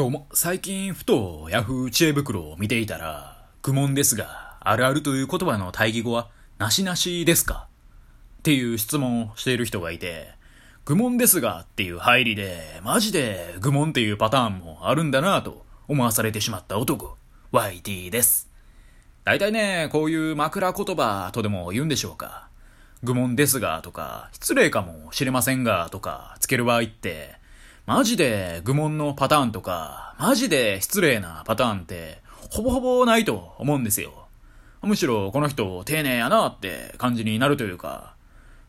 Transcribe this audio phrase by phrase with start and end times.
[0.00, 7.68] どうも、最近ふとヤフー知恵袋を見ていたら、愚問ですが、あるあるという言葉の対義語は、なしなしですか？
[8.38, 10.30] っていう質問をしている人がいて、
[10.86, 17.18] 愚問ですがっていう入りで、マジで愚問っていうパターンもあるんだなぁと思わされてしまった男、
[17.52, 18.48] YT です。
[19.24, 22.48] 大体ね、こういう枕言葉とでも言うんでしょうか？
[23.02, 27.38] 愚問ですがとか、失礼かもしれませんがとか、つける場合って、
[27.90, 32.18] マジで愚問のパターンとか、マジで失礼なパターンって、
[32.50, 34.28] ほぼほぼないと思うんですよ。
[34.80, 38.14] むしろこの人丁寧やなって感じになるというか。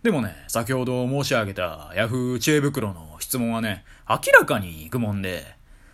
[0.01, 5.45] でもね、先ほど申し上げた Yahoo 知恵袋の質問はね、明らかに愚問で、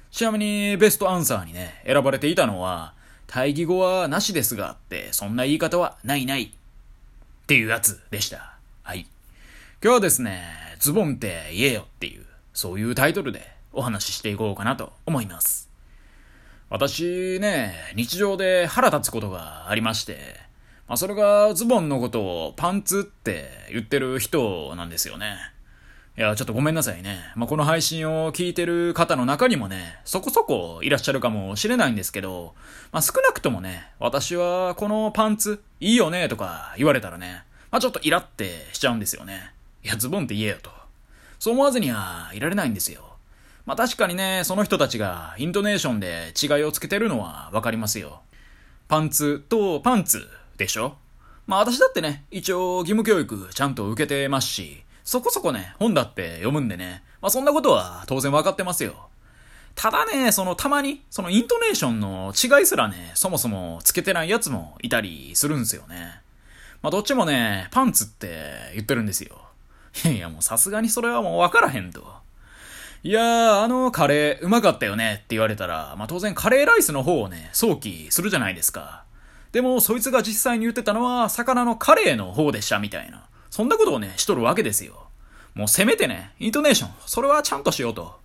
[0.09, 2.93] ちなみにベストアンサーにね、選ばれていたのは、
[3.27, 6.43] 対義語はなしですがって、そんな言い方はないない。
[6.43, 6.49] っ
[7.45, 8.55] ていうやつでした。
[8.83, 9.05] はい。
[9.83, 10.43] 今日はですね、
[10.79, 12.23] ズボンって言えよっていう、
[12.57, 15.69] そういうタイトルでお話ししていこうかなと思います。
[16.71, 20.17] 私ね、日常で腹立つことがありまして、
[20.87, 25.35] まあそれがズボンのことをパンツって言ってる人なんですよね。
[26.17, 27.19] いや、ちょっとごめんなさいね。
[27.35, 32.55] まあ、この配信を聞いてる方の中にもね、そこそこいらっしゃるかもしれないんですけど、
[32.91, 39.53] まあ、少なくともね、私はこのパンツいいよねとか言われたらね、まあ、ちょっとイラってしちゃうんですよね。
[39.83, 40.86] いや、ズボンって言えよと。
[41.39, 43.15] そう思わずにはいられないんですよ。
[43.65, 48.21] まあ確かにね、その人たちがイントネーションで違いをつけてるのはわかりますよ。
[48.87, 50.27] パンツとパンツ
[50.57, 50.95] でしょ？
[51.45, 59.09] まあ私だってね、一応義務教育ちゃんと受けてますし、そこそこね、本だって読むんでね、まあそんなことは当然わかってますよ。
[59.75, 66.21] ただね、そのたまに、そのイントネーションの違いすらね、そもそもつけてないやつもいたりするんですよね。
[66.81, 69.46] まあどっちもね、パンツって言ってるんですよ。
[70.05, 72.05] いや、もうさすがにそれはもうわからへんと。
[73.03, 79.03] いやー、あのカレーうまかったよねって言われたら、まあ当然カレーライスの方をね、想起するじゃないですか。
[79.51, 83.25] でも、そいつが実際に言ってたのは、魚のカレーの方でしたみたいな。
[83.49, 85.07] そんなことをね、しとるわけですよ。
[85.53, 88.19] もうせめてね、イントネーション、それはちゃんとしようと。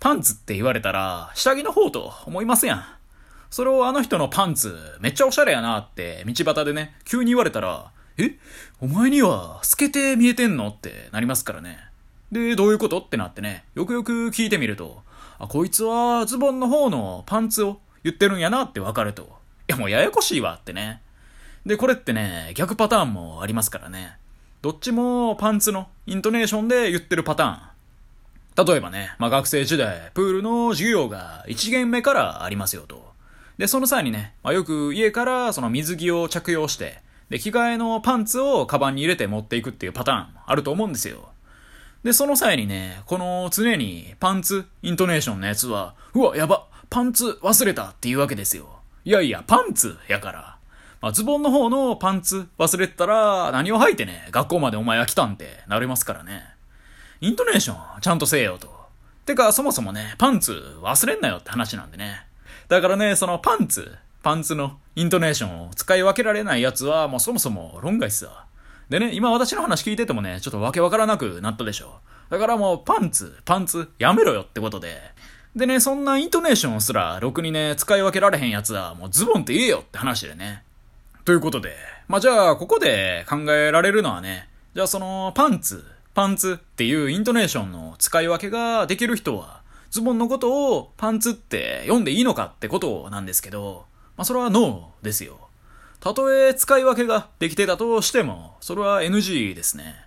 [0.00, 2.84] パンツって言われたら、下着の方と思いますやん。
[3.50, 8.36] それをあの人のパンツ、めっちゃおしゃれやなって、道端でね、急に言われたら、え？
[8.80, 10.68] お前には透けて見えてんの？
[10.68, 11.78] ってなりますからね。
[12.30, 12.98] で、どういうこと？
[13.00, 15.02] ってなってね、よくよく聞いてみると、
[15.38, 19.22] あ、こいつはズボンの方のパンツを言ってるんやなってわかると。
[19.22, 19.26] い
[19.68, 21.00] や、もうややこしいわってね。
[21.66, 24.16] で、これってね、逆パターンもありますからね。
[24.60, 28.66] どっちもパンツのイントネーションで言ってるパターン。
[28.66, 33.12] 例えばね、まあ、学生時代、プールの授業が1限目からありますよと。
[33.58, 41.28] で、その際にね、まあ、よく家からその水着を着用して、で、着替えのパンツをカバンに入れて持っていくっていうパターンあると思うんですよ。
[42.02, 48.80] で、その際にね、この常にパンツイントネーションのやつは、うわ、やば、パンツ忘れたっていうわけですよ。
[49.04, 50.58] いやいや、パンツやから。
[51.00, 56.44] まあ、ズボンの方のパンツ忘れてたら、何を履いてね、学校までお前は来たんってなりますからね。
[57.20, 58.70] イントネーションちゃんとせえよと。
[59.24, 62.26] てか、そもそもね、パンツ忘れんなよって話なんでね。
[62.68, 68.46] だからね、そのパンツパンツのイントネーションを使い分けられないやつはもうそもそも論外っすわ。
[68.88, 72.00] でね、今私の話聞いててもね、ちょっとわけわからなくなったでしょ。
[72.30, 74.96] だからもうパンツ、パンツ、やめろよってことで。
[75.54, 80.62] でね、そんなイントネーションすらろくにね、使い分けられへんやつはもうズボンって言えよって話でね。
[81.26, 81.76] ということで、
[82.08, 89.60] まあ、じゃあここで考えられるのはね、じゃあそのパンツ、パンツっていうイントネーションの使い分けができる人は、
[89.90, 93.84] ズボンのことをパンツって読んでいいのかってことなんですけど、
[94.16, 95.38] まあ、それはノーですよ。
[96.00, 100.04] たとえ使い分けができてたとしても、それは NG ですね。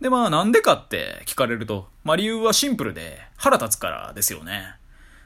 [0.00, 4.74] で、まあなんでかって聞かれると、まあ理由はシンプルで腹立つからですよね。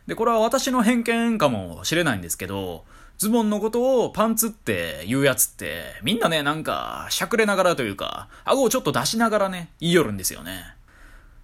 [0.06, 2.84] で、これは私の偏見かもしれないんですけど、
[3.19, 10.77] ズボンのことをパンツって言うやつって、みんなね、なんか、しゃくれながらというか、顎をちょっと出しながらね、言いよるんですよね。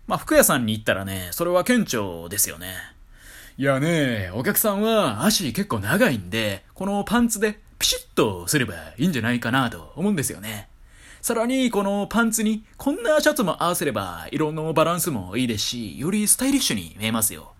[0.06, 2.74] まあ、服屋さんに行ったらね、それは顕著ですよね。
[3.58, 10.68] いやね、お客さんは足結構長いんで、このパンツでピシッとすればいいんじゃないかなと思うんですよね。
[11.20, 17.52] さらに、このパンツにこんなシャツも合わせれば、色のバランスもいいですし、よりスタイリッシュに見えますよ。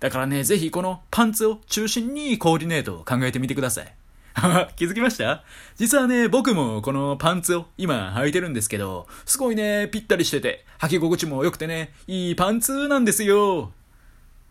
[0.00, 3.94] だからね、ぜひこのパンツを中心にコーディネートを考えてみてください。
[4.76, 5.44] 気づきました？
[5.76, 13.72] 実はね、僕もこのパンツを今履いてるんですけど、すごいね、ぴったりしてて、履き心地も良くてね、いいパンツなんですよ。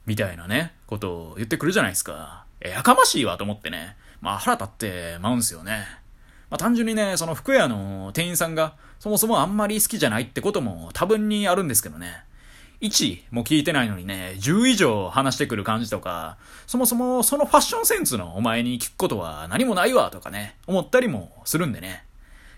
[0.05, 2.45] みたいなね、ことを言ってくるじゃないですか。
[2.59, 3.95] やかましいわと思ってね。
[4.21, 5.85] まあ腹立ってまうんすよね。
[6.49, 12.23] まあ単純にね、その服屋の店員さんがそもそもあんまり好きじゃないってことも多分にあるんですけどね。
[12.81, 16.37] 1も聞いてないのにね、10以上話してくる感じとか、
[16.67, 22.03] そもそもそのファッションセンスのお前に聞くことは何もないわとかね、思ったりもするんでね。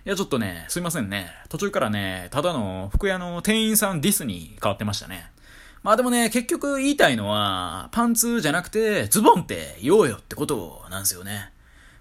[0.06, 1.32] いや、ちょっとね、すいませんね。
[1.50, 5.30] 途中からね、ただの服屋の店員さんディスに変わってましたね。
[5.84, 11.52] まあでもね、結局言いたいのは、パンツじゃなくて、ズボンって言おうよってことなんですよね。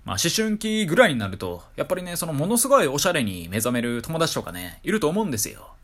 [0.05, 5.77] まあ思春期ぐらいになると、やっぱりね、そのものすごいおしゃれに目覚める友達とかね、いると思うんですよ。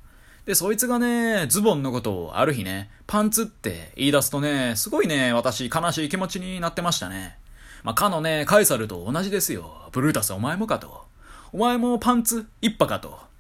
[0.44, 7.38] で、そいつがね、ズボンのことをある日ね、パンツって言い出すとね、すごいね、私悲しい気持ちになってましたね。
[7.84, 9.88] まあ、かのね、カエサルと同じですよ。
[9.92, 11.04] ブルータスお前もかと。
[11.52, 13.31] お前もパンツ一派かと。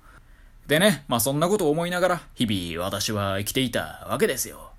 [0.72, 4.70] でね、まあそんなことを思いながら、日々私は生きていたわけですよ。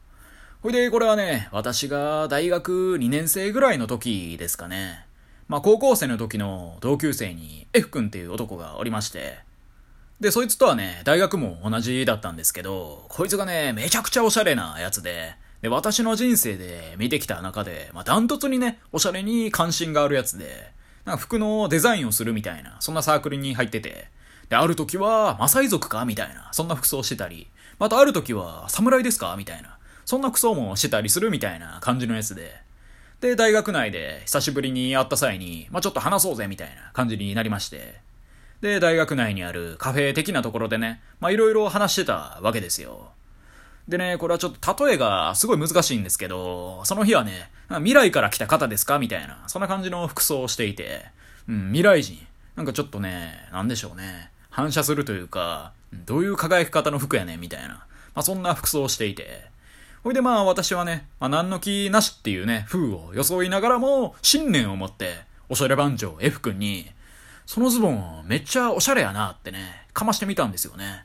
[0.63, 5.05] ほいで、これはね、私が大学2年生ぐらいの時ですかね。
[5.47, 9.37] まあ高校生の時の同級生に F 君っていう男がおりまして、
[10.19, 20.71] で、そいつとはね、大学も同じだったんですけど、こいつがね、めちゃくちゃおしゃれなやつで、で、私の人生で見てきた中で、まあ、ダントツにね、おしゃれに関心があるやつで、
[21.05, 24.07] なんか服のデザインをするみたいな、そんなサークルに入ってて、
[24.53, 26.05] で、ある時は、マサイ族か？
[26.05, 27.47] みたいな、そんな服装してたり、
[27.79, 29.33] またある時は、侍ですか？
[29.35, 32.53] みたいな、そんな服装もしてたりするみたいな感じのやつで、
[33.19, 37.95] で、大学内で久しぶりに会った際に、まあ、ちょっと話そうぜみたいな感じになりまして、
[38.61, 43.09] で、大学内にあるカフェ的なところでね、まあいろいろ話してたわけですよ。
[43.87, 48.99] でね、これはちょっと例えがすごい難しいんですけど、その日はね、未来から来た方ですか？
[48.99, 51.05] みたいな、そんな感じの服装をしていて、
[51.49, 52.19] うん、未来人。
[52.55, 54.29] なんかちょっとね、なんでしょうね。
[54.53, 55.71] 反射するというか、
[56.05, 57.69] どういう輝き方の服やねみたいな。
[57.69, 57.85] ま
[58.17, 59.45] あそんな服装をしていて。
[60.03, 66.91] ほいでまあ私はね、まあ何の気なしっていうね、風を装いながらも、信念を持って、おしゃれ番長 F 君に、
[67.47, 71.03] そのズボンめっちゃおしゃれやなってね、かましてみたんですよね。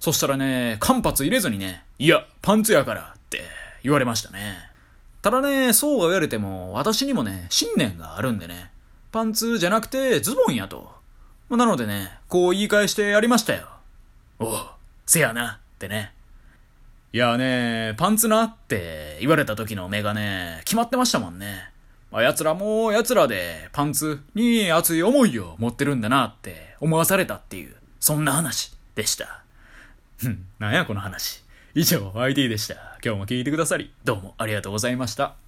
[0.00, 3.42] そしたらね、間髪入れずにね、いや、パンツやからって
[3.82, 4.56] 言われましたね。
[5.20, 8.70] ただね、そうは言われても、私にもね、信念があるんでね、
[9.12, 10.97] パンツじゃなくてズボンやと。
[11.48, 13.68] まなのでね、こう言い返してやりましたよ。
[14.38, 14.58] おう、
[15.06, 16.12] せやな、ってね。
[17.10, 21.70] いやね、パンツなって言われた時の目がね、決まってましたもんね。
[22.12, 29.42] あ奴らも奴らでパンツに熱い思いを持ってるんだなって思わされたっていう、そんな話でした。
[30.18, 31.42] ふん、なんやこの話。
[31.74, 32.74] 以上、IT でした。
[33.02, 35.38] 今日も聞いてくださり、どうもありがとうございました。